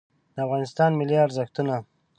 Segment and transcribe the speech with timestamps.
[0.35, 1.75] د افغانستان ملي ارزښتونه